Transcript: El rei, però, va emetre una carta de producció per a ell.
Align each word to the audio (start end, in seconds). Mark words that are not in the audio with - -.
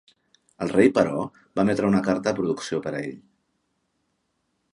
El 0.65 0.71
rei, 0.75 0.89
però, 0.95 1.19
va 1.59 1.65
emetre 1.67 1.89
una 1.91 2.01
carta 2.09 2.27
de 2.33 2.41
producció 2.41 2.81
per 2.87 2.95
a 2.97 3.03
ell. 3.05 3.17